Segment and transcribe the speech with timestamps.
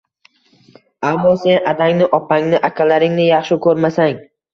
[1.09, 4.19] Ammo sen adangni, opangni, akalaringni yaxshi ko‘rmasang...